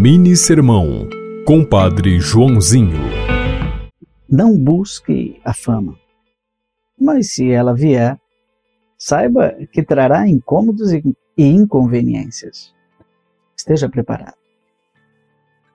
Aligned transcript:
Mini 0.00 0.36
Sermão, 0.36 1.08
Compadre 1.44 2.20
Joãozinho. 2.20 3.00
Não 4.30 4.56
busque 4.56 5.40
a 5.44 5.52
fama, 5.52 5.98
mas 6.96 7.32
se 7.32 7.50
ela 7.50 7.74
vier, 7.74 8.16
saiba 8.96 9.56
que 9.72 9.82
trará 9.82 10.28
incômodos 10.28 10.92
e 10.92 11.02
inconveniências. 11.36 12.72
Esteja 13.56 13.88
preparado. 13.88 14.36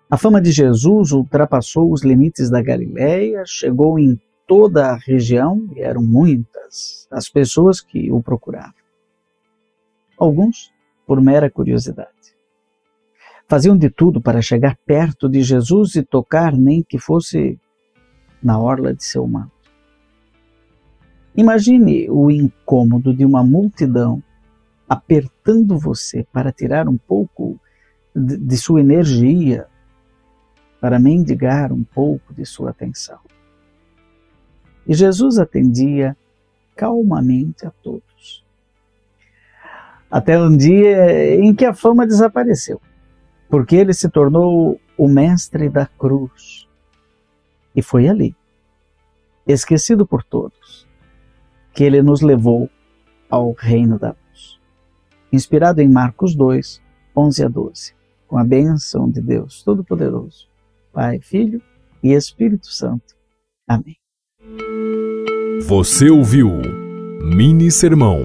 A 0.09 0.15
fama 0.15 0.39
de 0.39 0.53
Jesus 0.53 1.11
ultrapassou 1.11 1.91
os 1.91 2.01
limites 2.01 2.49
da 2.49 2.61
Galiléia, 2.61 3.43
chegou 3.45 3.99
em 3.99 4.17
toda 4.47 4.85
a 4.87 4.95
região 4.95 5.67
e 5.75 5.81
eram 5.81 6.01
muitas 6.01 7.09
as 7.11 7.27
pessoas 7.27 7.81
que 7.81 8.09
o 8.09 8.23
procuravam. 8.23 8.73
Alguns 10.17 10.71
por 11.05 11.19
mera 11.19 11.51
curiosidade. 11.51 12.23
Faziam 13.47 13.77
de 13.77 13.89
tudo 13.89 14.21
para 14.21 14.41
chegar 14.41 14.77
perto 14.85 15.29
de 15.29 15.41
Jesus 15.41 15.95
e 15.95 16.03
tocar, 16.03 16.55
nem 16.55 16.81
que 16.81 16.97
fosse 16.97 17.59
na 18.41 18.59
orla 18.59 18.93
de 18.93 19.03
seu 19.03 19.27
manto. 19.27 19.51
Imagine 21.35 22.09
o 22.09 22.29
incômodo 22.29 23.13
de 23.13 23.25
uma 23.25 23.43
multidão 23.43 24.21
apertando 24.87 25.77
você 25.77 26.25
para 26.31 26.51
tirar 26.51 26.87
um 26.87 26.97
pouco 26.97 27.59
de, 28.15 28.37
de 28.37 28.57
sua 28.57 28.81
energia, 28.81 29.65
para 30.79 30.99
mendigar 30.99 31.71
um 31.71 31.83
pouco 31.83 32.33
de 32.33 32.45
sua 32.45 32.69
atenção. 32.69 33.19
E 34.85 34.93
Jesus 34.93 35.39
atendia 35.39 36.15
calmamente 36.75 37.65
a 37.65 37.71
todos. 37.71 38.43
Até 40.11 40.39
um 40.39 40.55
dia 40.55 41.35
em 41.35 41.55
que 41.55 41.65
a 41.65 41.73
fama 41.73 42.05
desapareceu 42.05 42.79
porque 43.49 43.75
ele 43.75 43.93
se 43.93 44.09
tornou 44.09 44.79
o 44.97 45.07
mestre 45.07 45.69
da 45.69 45.85
cruz. 45.85 46.67
E 47.75 47.81
foi 47.81 48.07
ali, 48.07 48.35
esquecido 49.47 50.05
por 50.05 50.23
todos, 50.23 50.87
que 51.73 51.83
ele 51.83 52.01
nos 52.01 52.21
levou 52.21 52.69
ao 53.29 53.53
reino 53.53 53.97
da 53.97 54.09
luz. 54.09 54.59
Inspirado 55.31 55.81
em 55.81 55.89
Marcos 55.89 56.35
2, 56.35 56.81
11 57.15 57.43
a 57.43 57.47
12, 57.47 57.95
com 58.27 58.37
a 58.37 58.43
bênção 58.43 59.09
de 59.09 59.21
Deus 59.21 59.63
Todo-Poderoso, 59.63 60.47
Pai, 60.91 61.19
Filho 61.19 61.61
e 62.03 62.13
Espírito 62.13 62.67
Santo. 62.67 63.15
Amém. 63.67 63.97
Você 65.65 66.09
ouviu 66.09 66.49
Mini 67.23 67.71
Sermão, 67.71 68.21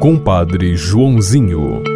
Compadre 0.00 0.76
Joãozinho. 0.76 1.95